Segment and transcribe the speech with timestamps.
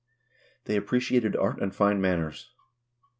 [0.65, 2.49] They appreciated art and fine manners.